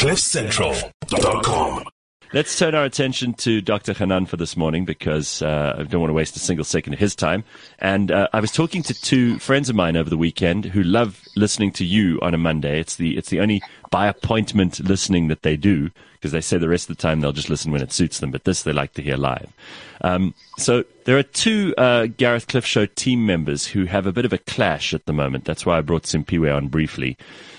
[0.00, 1.84] CliffCentral.com.
[2.32, 3.92] Let's turn our attention to Dr.
[3.92, 6.98] Hanan for this morning because uh, I don't want to waste a single second of
[6.98, 7.44] his time.
[7.80, 11.22] And uh, I was talking to two friends of mine over the weekend who love
[11.36, 12.80] listening to you on a Monday.
[12.80, 13.60] It's the it's the only
[13.90, 17.32] by appointment listening that they do because they say the rest of the time they'll
[17.32, 19.52] just listen when it suits them, but this they like to hear live.
[20.00, 24.24] Um, so there are two uh, Gareth Cliff Show team members who have a bit
[24.24, 25.44] of a clash at the moment.
[25.44, 27.18] That's why I brought Simpiwe on briefly.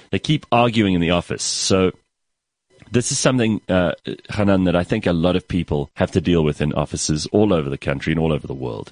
[0.09, 1.43] They keep arguing in the office.
[1.43, 1.91] So
[2.91, 3.93] this is something, uh,
[4.29, 7.53] Hanan, that I think a lot of people have to deal with in offices all
[7.53, 8.91] over the country and all over the world.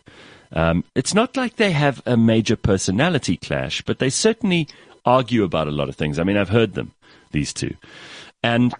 [0.53, 4.67] Um, it's not like they have a major personality clash, but they certainly
[5.05, 6.17] argue about a lot of things.
[6.17, 6.93] I mean, I've heard them,
[7.31, 7.75] these two.
[8.41, 8.73] And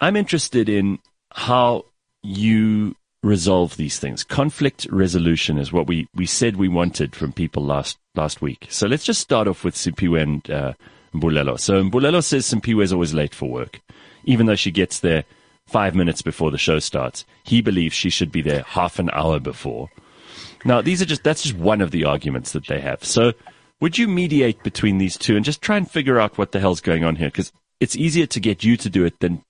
[0.00, 1.00] I'm interested in
[1.32, 1.84] how
[2.22, 4.22] you resolve these things.
[4.22, 8.66] Conflict resolution is what we, we said we wanted from people last, last week.
[8.70, 10.72] So let's just start off with Simpiwe and uh,
[11.14, 11.58] Mbulelo.
[11.58, 13.80] So Mbulelo says Simpiwe is always late for work
[14.26, 15.24] even though she gets there
[15.66, 17.24] five minutes before the show starts.
[17.44, 19.88] He believes she should be there half an hour before.
[20.64, 23.04] Now, these are just, that's just one of the arguments that they have.
[23.04, 23.32] So
[23.80, 26.80] would you mediate between these two and just try and figure out what the hell's
[26.80, 27.28] going on here?
[27.28, 29.42] Because it's easier to get you to do it than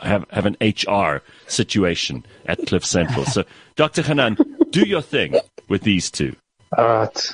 [0.00, 3.24] have, have an HR situation at Cliff Central.
[3.24, 3.44] So,
[3.76, 4.02] Dr.
[4.02, 4.38] Hanan,
[4.70, 5.34] do your thing
[5.68, 6.36] with these two.
[6.76, 7.32] All right.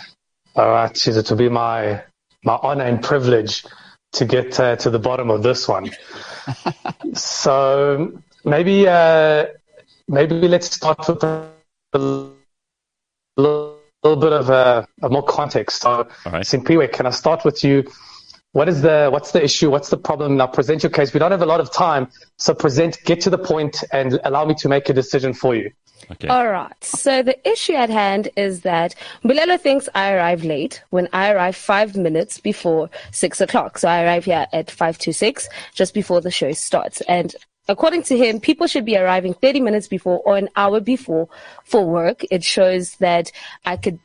[0.55, 1.07] All right.
[1.07, 2.03] It will be my,
[2.47, 3.65] my honor and privilege
[4.13, 5.91] to get uh, to the bottom of this one.
[7.13, 9.47] so maybe uh,
[10.09, 11.51] maybe let's start with a
[11.93, 12.37] little,
[13.37, 15.83] little bit of a, a, more context.
[15.83, 16.45] So, right.
[16.45, 17.85] Simpiwe, can I start with you?
[18.57, 19.69] What is the what's the issue?
[19.69, 20.39] What's the problem?
[20.39, 21.13] Now present your case.
[21.13, 24.47] We don't have a lot of time, so present, get to the point, and allow
[24.47, 25.71] me to make a decision for you.
[26.11, 26.29] Okay.
[26.29, 26.73] All right.
[26.83, 31.55] So the issue at hand is that Mbulelo thinks I arrive late when I arrive
[31.55, 33.77] five minutes before six o'clock.
[33.77, 37.03] So I arrive here at five to six, just before the show starts.
[37.03, 37.37] And
[37.69, 41.29] according to him, people should be arriving 30 minutes before or an hour before
[41.65, 42.23] for work.
[42.31, 43.31] It shows that
[43.67, 43.99] I could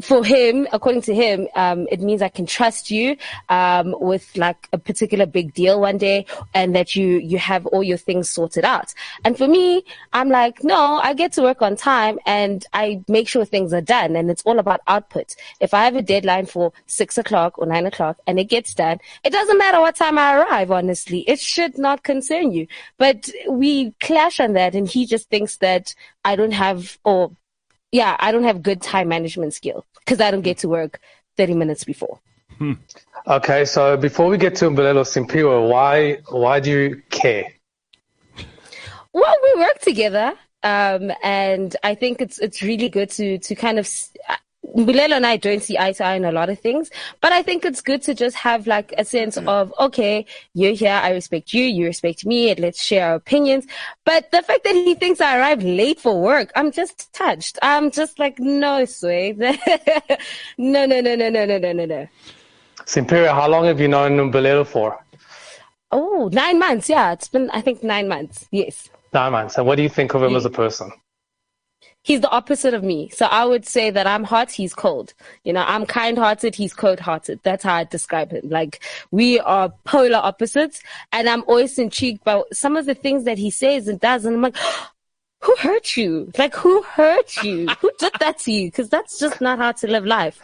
[0.00, 3.16] for him, according to him, um, it means I can trust you
[3.48, 7.82] um, with like a particular big deal one day, and that you you have all
[7.82, 8.92] your things sorted out.
[9.24, 13.28] And for me, I'm like, no, I get to work on time, and I make
[13.28, 15.36] sure things are done, and it's all about output.
[15.60, 18.98] If I have a deadline for six o'clock or nine o'clock, and it gets done,
[19.22, 20.72] it doesn't matter what time I arrive.
[20.72, 22.66] Honestly, it should not concern you.
[22.98, 25.94] But we clash on that, and he just thinks that
[26.24, 27.30] I don't have or
[27.94, 31.00] yeah, I don't have good time management skill because I don't get to work
[31.36, 32.18] 30 minutes before.
[32.58, 32.72] Hmm.
[33.28, 37.52] Okay, so before we get to Mbulelo Simpiwe, why why do you care?
[39.12, 40.34] Well, we work together,
[40.64, 43.88] um, and I think it's it's really good to to kind of.
[44.74, 46.90] Mbulelo and I don't see eye to eye on a lot of things,
[47.20, 50.90] but I think it's good to just have like a sense of, okay, you're here,
[51.02, 53.66] I respect you, you respect me, and let's share our opinions.
[54.04, 57.58] But the fact that he thinks I arrived late for work, I'm just touched.
[57.62, 59.32] I'm just like, no, Sway.
[60.58, 62.08] no, no, no, no, no, no, no, no, no.
[62.84, 64.98] Simpiwe, how long have you known Mbulelo for?
[65.92, 66.88] Oh, nine months.
[66.88, 68.48] Yeah, it's been, I think, nine months.
[68.50, 68.90] Yes.
[69.12, 69.56] Nine months.
[69.56, 70.38] And what do you think of him Yeah.
[70.38, 70.90] as a person?
[72.04, 73.08] He's the opposite of me.
[73.08, 75.14] So I would say that I'm hot, he's cold.
[75.42, 77.40] You know, I'm kind hearted, he's cold hearted.
[77.42, 78.48] That's how I describe him.
[78.48, 83.38] Like we are polar opposites and I'm always intrigued by some of the things that
[83.38, 84.24] he says and does.
[84.24, 84.56] And I'm like,
[85.40, 86.30] who hurt you?
[86.38, 87.66] Like who hurt you?
[87.80, 88.70] who did that to you?
[88.70, 90.40] Cause that's just not how to live life.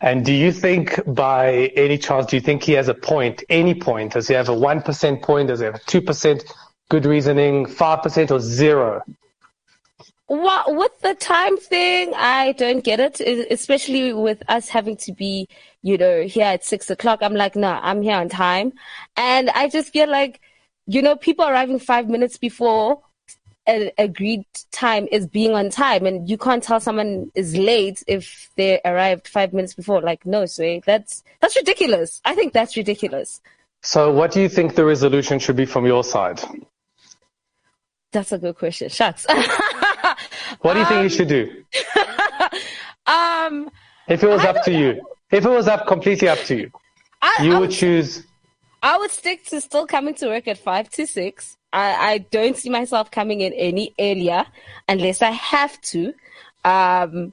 [0.00, 3.74] And do you think, by any chance, do you think he has a point, any
[3.74, 4.12] point?
[4.12, 5.48] Does he have a 1% point?
[5.48, 6.44] Does he have a 2%
[6.90, 9.02] good reasoning, 5% or zero?
[10.26, 13.20] What with the time thing, I don't get it.
[13.50, 15.48] Especially with us having to be,
[15.82, 17.18] you know, here at six o'clock.
[17.22, 18.72] I'm like, nah, I'm here on time,
[19.16, 20.40] and I just feel like,
[20.86, 23.02] you know, people arriving five minutes before
[23.66, 28.50] an agreed time is being on time, and you can't tell someone is late if
[28.56, 30.00] they arrived five minutes before.
[30.00, 32.20] Like, no, Sway, that's that's ridiculous.
[32.24, 33.40] I think that's ridiculous.
[33.82, 36.40] So, what do you think the resolution should be from your side?
[38.12, 38.88] That's a good question.
[38.88, 39.26] Shucks.
[40.60, 41.64] What do you think you should do?
[43.06, 43.70] um,
[44.08, 46.70] If it was I up to you, if it was up completely up to you,
[47.22, 48.24] I, you I would choose.
[48.82, 51.56] I would stick to still coming to work at five to six.
[51.72, 54.44] I, I don't see myself coming in any earlier
[54.88, 56.12] unless I have to.
[56.64, 57.32] Um,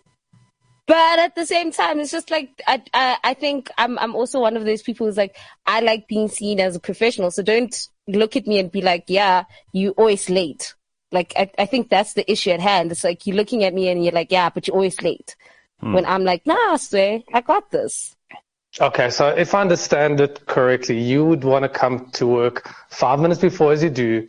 [0.88, 4.42] but at the same time, it's just like I, I, I think I'm I'm also
[4.42, 7.32] one of those people who's like I like being seen as a professional.
[7.32, 7.74] So don't
[8.08, 10.74] look at me and be like, yeah, you always late.
[11.12, 12.92] Like I, I think that's the issue at hand.
[12.92, 15.36] It's like you're looking at me and you're like, yeah, but you're always late.
[15.80, 15.94] Hmm.
[15.94, 18.16] When I'm like, nah, I swear, I got this.
[18.80, 23.20] Okay, so if I understand it correctly, you would want to come to work five
[23.20, 24.28] minutes before as you do,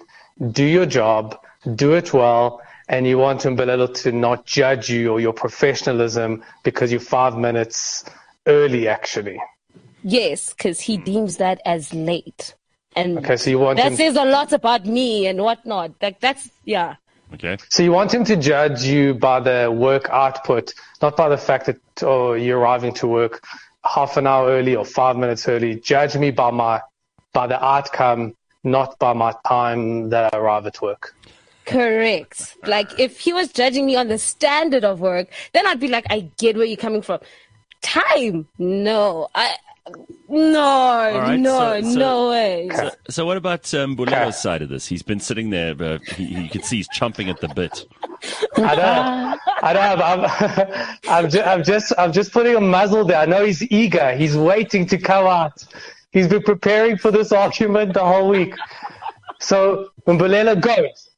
[0.51, 1.39] do your job,
[1.77, 6.91] do it well, and you want Mbulelo to not judge you or your professionalism because
[6.91, 8.05] you're five minutes
[8.47, 9.41] early, actually.
[10.03, 11.05] Yes, because he hmm.
[11.05, 12.55] deems that as late.
[12.95, 15.93] And Okay, so you want that him, says a lot about me and whatnot.
[16.01, 16.97] Like that's yeah.
[17.35, 17.57] Okay.
[17.71, 21.67] so you want him to judge you by the work output, not by the fact
[21.67, 23.43] that oh you're arriving to work
[23.85, 25.81] half an hour early or five minutes early.
[25.81, 26.81] Judge me by my
[27.33, 31.15] by the outcome, not by my time that I arrive at work.
[31.65, 32.57] Correct.
[32.67, 36.07] Like if he was judging me on the standard of work, then I'd be like,
[36.11, 37.21] I get where you're coming from.
[37.81, 38.47] Time?
[38.59, 39.29] No.
[39.35, 39.57] I
[40.29, 40.61] no,
[41.19, 42.71] right, no, so- so- no way.
[42.75, 44.87] So, so what about um, Bulelo's side of this?
[44.87, 45.75] He's been sitting there.
[45.81, 47.85] Uh, he, you can see he's chomping at the bit.
[48.57, 49.41] I don't.
[49.63, 50.01] I don't.
[50.01, 51.93] I'm, I'm, ju- I'm just.
[51.99, 53.19] I'm just putting a muzzle there.
[53.19, 54.15] I know he's eager.
[54.15, 55.65] He's waiting to come out.
[56.13, 58.55] He's been preparing for this argument the whole week.
[59.41, 61.11] So when Bulelo goes,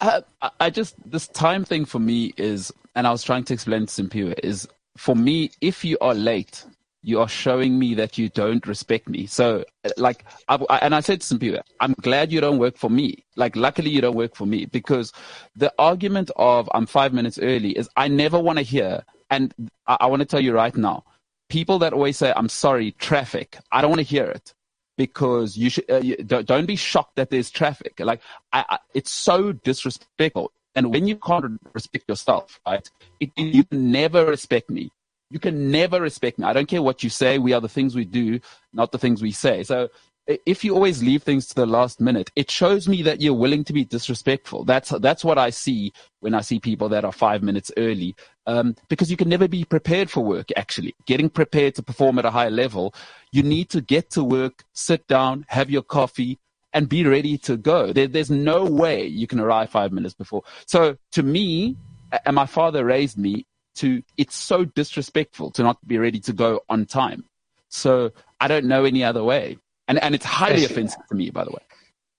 [0.00, 3.54] Uh, I- I just this time thing for me is, and I was trying to
[3.54, 4.68] explain to Simpiwe is
[4.98, 6.66] for me, if you are late,
[7.02, 9.26] you are showing me that you don't respect me.
[9.26, 9.64] So,
[9.96, 13.24] like, I, I, and I said to Simpiwe, I'm glad you don't work for me.
[13.36, 15.12] Like, luckily you don't work for me because
[15.56, 19.52] the argument of I'm five minutes early is I never want to hear, and
[19.86, 21.04] I, I want to tell you right now,
[21.48, 24.54] people that always say I'm sorry, traffic, I don't want to hear it
[24.96, 27.98] because you should uh, you, don't, don't be shocked that there's traffic.
[27.98, 28.20] Like
[28.52, 30.52] I, it's so disrespectful.
[30.74, 32.88] And when you can't respect yourself, right?
[33.20, 34.90] It, you never respect me.
[35.32, 36.44] You can never respect me.
[36.44, 37.38] I don't care what you say.
[37.38, 38.38] We are the things we do,
[38.74, 39.62] not the things we say.
[39.62, 39.88] So
[40.26, 43.64] if you always leave things to the last minute, it shows me that you're willing
[43.64, 44.64] to be disrespectful.
[44.64, 48.14] That's that's what I see when I see people that are five minutes early.
[48.46, 50.48] Um, because you can never be prepared for work.
[50.54, 52.94] Actually, getting prepared to perform at a high level,
[53.32, 56.38] you need to get to work, sit down, have your coffee,
[56.74, 57.92] and be ready to go.
[57.94, 60.42] There, there's no way you can arrive five minutes before.
[60.66, 61.78] So to me,
[62.26, 63.46] and my father raised me
[63.76, 67.24] to, it's so disrespectful to not be ready to go on time.
[67.68, 69.58] So I don't know any other way.
[69.88, 70.70] And, and it's highly Yes.
[70.70, 71.62] offensive to me, by the way.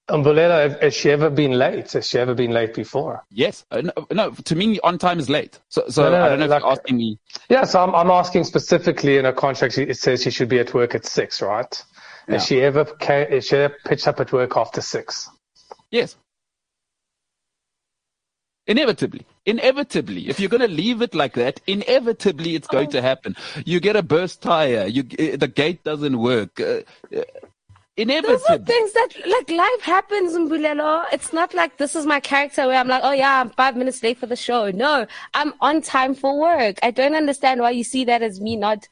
[0.09, 1.93] Mbulelo, has, has she ever been late?
[1.93, 3.23] Has she ever been late before?
[3.31, 3.65] Yes.
[3.71, 5.59] Uh, no, no, to me, on time is late.
[5.69, 7.19] So, so No, no, I don't know like- if you're asking me.
[7.49, 9.77] Yeah, so I'm, I'm asking specifically in a contract.
[9.77, 11.83] It says she should be at work at six, right?
[12.27, 12.33] Yeah.
[12.35, 15.29] Has she ever ca- has she ever pitched up at work after six?
[15.89, 16.17] Yes.
[18.65, 19.25] Inevitably.
[19.45, 20.29] Inevitably.
[20.29, 23.35] If you're going to leave it like that, inevitably it's going to happen.
[23.65, 24.85] You get a burst tire.
[24.87, 26.59] You, uh, the gate doesn't work.
[26.59, 26.81] Uh,
[27.15, 27.23] uh,
[27.97, 31.03] Those are things that like life happens in Bulelo.
[31.11, 34.01] It's not like this is my character where I'm like, oh yeah, I'm five minutes
[34.01, 34.71] late for the show.
[34.71, 36.79] No, I'm on time for work.
[36.81, 38.87] I don't understand why you see that as me not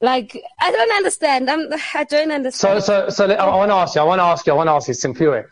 [0.00, 1.50] like I don't understand.
[1.50, 2.82] I'm I don't understand.
[2.84, 4.00] So, so, so I want to ask you.
[4.00, 4.52] I want to ask you.
[4.52, 5.44] I want to ask you, Simpiwe.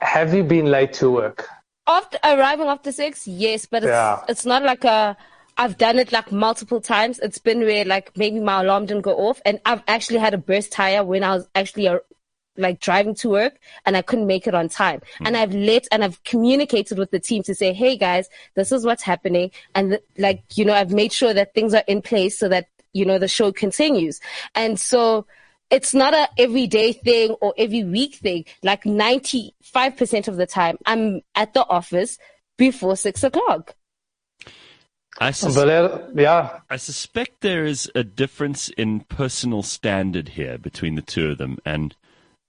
[0.00, 1.48] Have you been late to work?
[1.86, 4.24] After arriving after six, yes, but it's Yeah.
[4.28, 5.16] it's not like a
[5.58, 7.18] I've done it like multiple times.
[7.18, 10.38] It's been where like maybe my alarm didn't go off, and I've actually had a
[10.38, 11.98] burst tire when I was actually uh,
[12.56, 15.00] like driving to work and I couldn't make it on time.
[15.24, 18.84] And I've let and I've communicated with the team to say, hey guys, this is
[18.84, 22.38] what's happening, and th- like you know I've made sure that things are in place
[22.38, 24.20] so that you know the show continues.
[24.54, 25.26] And so
[25.72, 28.44] it's not a everyday thing or every week thing.
[28.62, 32.18] Like 95% of the time, I'm at the office
[32.58, 33.74] before six o'clock.
[35.18, 36.60] I, sus- Mbulelo, yeah.
[36.70, 41.58] I suspect there is a difference in personal standard here between the two of them,
[41.64, 41.94] and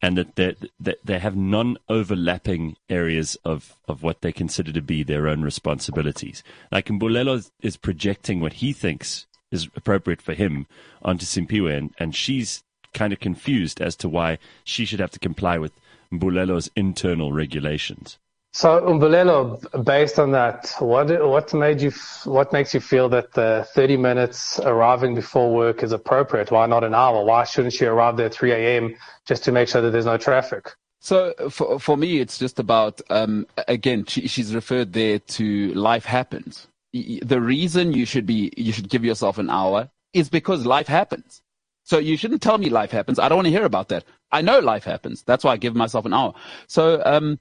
[0.01, 5.03] and that they that they have non-overlapping areas of, of what they consider to be
[5.03, 6.41] their own responsibilities.
[6.71, 10.65] Like Mbulelo is, is projecting what he thinks is appropriate for him
[11.01, 15.19] onto Simpiwe, and, and she's kind of confused as to why she should have to
[15.19, 15.73] comply with
[16.11, 18.17] Mbulelo's internal regulations.
[18.55, 21.91] So, Mbulelo, based on that, what what made you
[22.25, 26.51] what makes you feel that the 30 minutes arriving before work is appropriate?
[26.51, 27.23] Why not an hour?
[27.25, 28.95] Why shouldn't she arrive there at 3 a.m.
[29.25, 30.71] just to make sure that there's no traffic?
[31.01, 34.05] So for for me, it's just about um, again.
[34.05, 36.67] She, she's referred there to life happens.
[36.93, 40.63] Y- y- The reason you should be you should give yourself an hour is because
[40.65, 41.41] life happens.
[41.83, 43.19] So you shouldn't tell me life happens.
[43.19, 44.05] I don't want to hear about that.
[44.31, 45.21] I know life happens.
[45.23, 46.33] That's why I give myself an hour.
[46.67, 47.39] So um,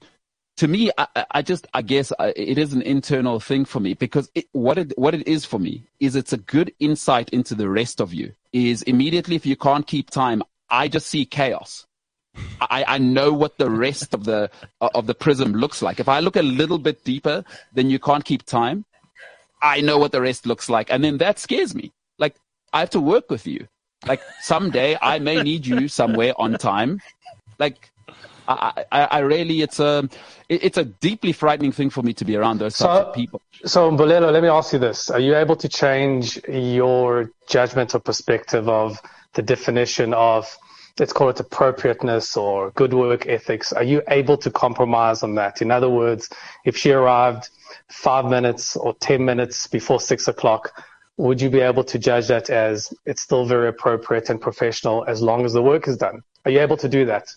[0.57, 4.29] to me, I, I- just I guess it is an internal thing for me because
[4.35, 7.69] it, what it what it is for me is it's a good insight into the
[7.69, 8.33] rest of you.
[8.51, 11.85] Is immediately if you can't keep time, I just see chaos.
[12.61, 14.49] I, I know what the rest of the
[14.81, 15.99] of the prism looks like.
[15.99, 18.85] If I look a little bit deeper, then you can't keep time.
[19.61, 21.93] I know what the rest looks like, and then that scares me.
[22.19, 22.35] Like
[22.73, 23.67] I have to work with you
[24.05, 26.99] Like someday I may need you somewhere on time.
[27.59, 27.89] Like
[28.47, 30.09] I, I, I really, it's a,
[30.49, 33.41] it's a deeply frightening thing for me to be around those types So- of people.
[33.65, 35.09] So, Mbulelo, let me ask you this.
[35.09, 38.99] Are you able to change your judgment or perspective of
[39.35, 40.53] the definition of,
[40.99, 43.71] let's call it appropriateness or good work ethics?
[43.71, 45.61] Are you able to compromise on that?
[45.61, 46.27] In other words,
[46.65, 47.47] if she arrived
[47.87, 50.83] five minutes or 10 minutes before six o'clock,
[51.17, 55.21] would you be able to judge that as it's still very appropriate and professional as
[55.21, 56.21] long as the work is done?
[56.45, 57.27] Are you able to do that?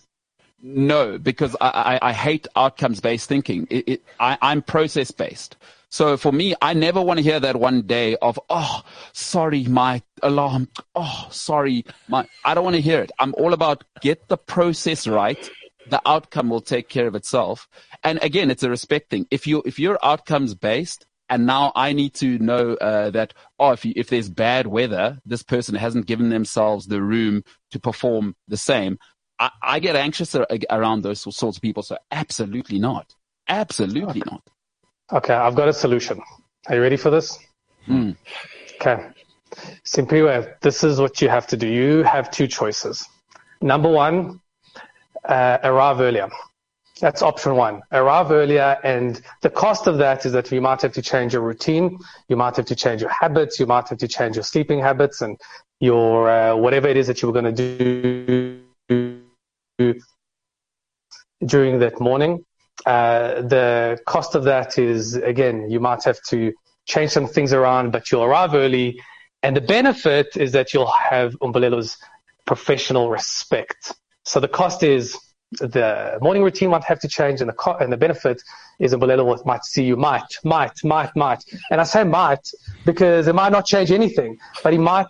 [0.61, 3.67] No, because I, I, I hate outcomes based thinking.
[3.69, 5.55] It, it, I, I'm process based.
[5.89, 8.81] So for me, I never want to hear that one day of, oh,
[9.13, 10.67] sorry, my alarm.
[10.95, 13.11] Oh, sorry, my, I don't want to hear it.
[13.19, 15.49] I'm all about get the process right.
[15.89, 17.69] The outcome will take care of itself.
[18.03, 19.27] And again, it's a respect thing.
[19.31, 23.71] If you, if you're outcomes based and now I need to know, uh, that, oh,
[23.71, 28.35] if you, if there's bad weather, this person hasn't given themselves the room to perform
[28.47, 28.97] the same.
[29.39, 31.83] I, I get anxious ar- around those sorts of people.
[31.83, 33.13] So absolutely not.
[33.47, 34.41] Absolutely not.
[35.11, 36.21] Okay, I've got a solution.
[36.67, 37.37] Are you ready for this?
[37.85, 38.11] Hmm.
[38.75, 39.07] Okay.
[39.85, 41.67] Simpiwe, this is what you have to do.
[41.67, 43.07] You have two choices.
[43.61, 44.41] Number one,
[45.23, 46.29] uh, arrive earlier.
[46.99, 47.81] That's option one.
[47.91, 51.43] Arrive earlier, and the cost of that is that you might have to change your
[51.43, 54.79] routine, you might have to change your habits, you might have to change your sleeping
[54.79, 55.39] habits, and
[55.79, 60.01] your uh, whatever it is that you were going to do
[61.45, 62.43] during that morning.
[62.85, 66.53] Uh, the cost of that is again, you might have to
[66.85, 68.99] change some things around, but you'll arrive early.
[69.43, 71.97] And the benefit is that you'll have Mbulelo's
[72.45, 73.93] professional respect.
[74.23, 75.17] So the cost is
[75.51, 78.41] the morning routine might have to change, and the and the benefit
[78.79, 81.43] is Mbulelo might see you might, might, might, might.
[81.71, 82.47] And I say might
[82.85, 85.07] because it might not change anything, but he might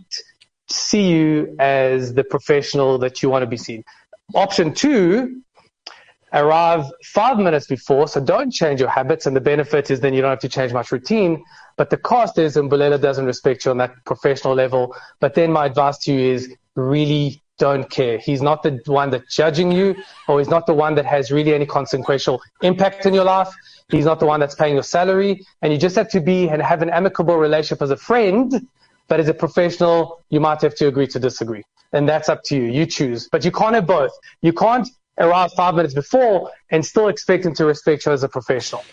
[0.69, 3.83] see you as the professional that you want to be seen.
[4.35, 5.41] Option two
[6.33, 9.25] arrive five minutes before, so don't change your habits.
[9.25, 11.43] And the benefit is then you don't have to change much routine.
[11.77, 14.95] But the cost is Mbulelo doesn't respect you on that professional level.
[15.19, 18.17] But then my advice to you is really don't care.
[18.17, 19.95] He's not the one that's judging you,
[20.27, 23.49] or he's not the one that has really any consequential impact in your life.
[23.89, 25.45] He's not the one that's paying your salary.
[25.61, 28.67] And you just have to be and have an amicable relationship as a friend.
[29.07, 31.63] But as a professional, you might have to agree to disagree.
[31.93, 32.63] And that's up to you.
[32.63, 33.29] You choose.
[33.29, 34.11] But you can't have both.
[34.41, 34.87] You can't
[35.17, 38.83] arrive five minutes before and still expect him to respect you as a professional.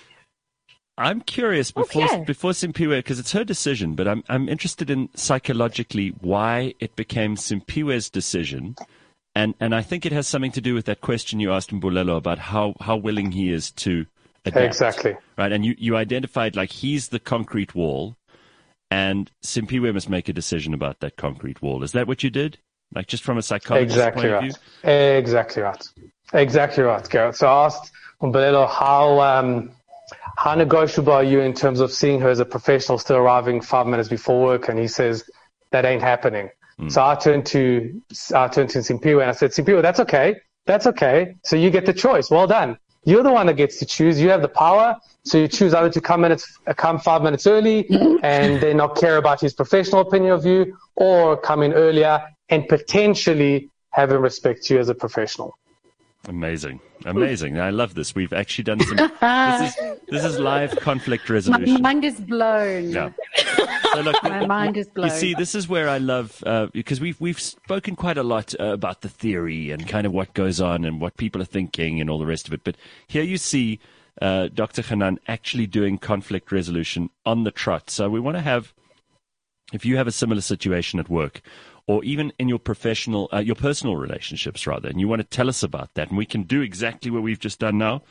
[0.96, 2.24] I'm curious before Okay.
[2.24, 7.34] before Simpiwe because it's her decision, but I'm I'm interested in psychologically why it became
[7.36, 8.76] Simpiwe's decision,
[9.34, 12.16] and and I think it has something to do with that question you asked Mbulelo
[12.16, 14.06] about how how willing he is to
[14.44, 14.64] adapt.
[14.66, 15.16] Exactly.
[15.36, 15.50] right.
[15.50, 18.14] And you you identified like he's the concrete wall,
[18.90, 21.82] and Simpiwe must make a decision about that concrete wall.
[21.82, 22.58] Is that what you did?
[22.94, 24.52] Like just from a psychologist's Exactly point of right.
[24.84, 24.90] view?
[25.18, 25.88] Exactly right.
[26.34, 27.36] Exactly right, Gareth.
[27.36, 27.90] So I asked
[28.22, 29.72] Mbulelo how um,
[30.36, 33.86] how negotiable are you in terms of seeing her as a professional still arriving five
[33.86, 35.28] minutes before work, and he says
[35.70, 36.50] that ain't happening.
[36.78, 36.88] Hmm.
[36.88, 38.00] So I turned to
[38.34, 40.36] I turned to Simpiwe and I said, Simpiwe, that's okay.
[40.66, 41.36] That's okay.
[41.44, 42.30] So you get the choice.
[42.30, 42.78] Well done.
[43.04, 44.20] You're the one that gets to choose.
[44.20, 44.96] You have the power.
[45.24, 47.88] So you choose either to come minutes, come five minutes early
[48.22, 52.66] and then not care about his professional opinion of you or come in earlier and
[52.68, 55.56] potentially have him respect you as a professional.
[56.26, 57.60] Amazing, amazing.
[57.60, 58.14] I love this.
[58.14, 58.96] We've actually done some.
[58.96, 61.74] this is this is live conflict resolution.
[61.74, 62.90] My mind is blown.
[62.90, 63.10] Yeah.
[63.92, 65.08] So look, My mind is blown.
[65.10, 68.54] You see, this is where I love uh, because we've we've spoken quite a lot
[68.58, 72.00] uh, about the theory and kind of what goes on and what people are thinking
[72.00, 72.64] and all the rest of it.
[72.64, 72.76] But
[73.06, 73.78] here you see
[74.22, 74.82] uh, Dr.
[74.82, 77.90] Hanan actually doing conflict resolution on the trot.
[77.90, 78.72] So we want to have,
[79.72, 81.40] if you have a similar situation at work.
[81.86, 85.50] Or even in your professional, uh, your personal relationships, rather, and you want to tell
[85.50, 88.02] us about that, and we can do exactly what we've just done now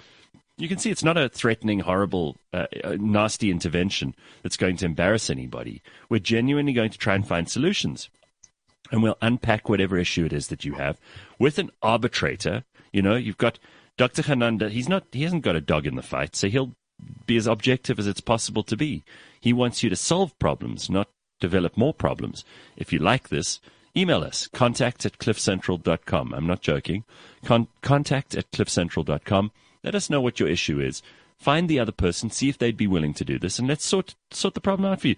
[0.57, 4.85] you can see it's not a threatening, horrible, uh, uh, nasty intervention that's going to
[4.85, 5.81] embarrass anybody.
[6.09, 8.09] We're genuinely going to try and find solutions.
[8.91, 10.99] And we'll unpack whatever issue it is that you have
[11.39, 12.63] with an arbitrator.
[12.91, 13.57] You know, you've got
[13.97, 14.21] Dr.
[14.21, 14.69] Hananda.
[14.69, 16.75] He's not, he hasn't got a dog in the fight, so he'll
[17.25, 19.03] be as objective as it's possible to be.
[19.39, 21.09] He wants you to solve problems, not
[21.43, 22.45] develop more problems.
[22.77, 23.59] If you like this,
[23.97, 26.33] email us contact at cliffcentral.com.
[26.33, 27.03] I'm not joking.
[27.43, 29.51] Con- contact at cliffcentral.com.
[29.83, 31.01] Let us know what your issue is.
[31.37, 34.15] Find the other person, see if they'd be willing to do this, and let's sort
[34.31, 35.17] sort the problem out for you.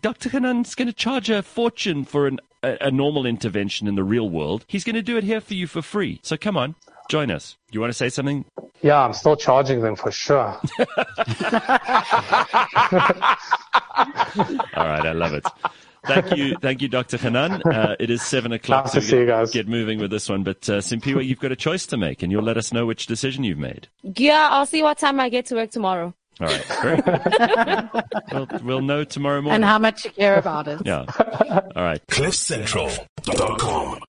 [0.00, 0.28] Dr.
[0.28, 4.28] Hanan's going to charge a fortune for an, a, a normal intervention in the real
[4.28, 4.66] world.
[4.68, 6.20] He's going to do it here for you for free.
[6.22, 6.74] So come on,
[7.08, 7.56] join us.
[7.70, 8.44] You want to say something?
[8.82, 10.60] Yeah, I'm still charging them for sure.
[13.96, 15.44] All right, I love it.
[16.06, 17.16] thank you, thank you, Dr.
[17.16, 17.62] Hanan.
[17.62, 19.50] Uh, it is seven o'clock, Nice so to see you guys.
[19.50, 20.42] get moving with this one.
[20.42, 23.06] But uh, Simpiwe, you've got a choice to make, and you'll let us know which
[23.06, 23.88] decision you've made.
[24.02, 26.14] Yeah, I'll see what time I get to work tomorrow.
[26.38, 27.02] All right, great.
[28.32, 29.54] we'll, we'll know tomorrow morning.
[29.56, 30.82] And how much you care about it.
[30.84, 31.06] yeah.
[31.74, 32.06] All right.
[32.08, 34.00] CliffCentral.com.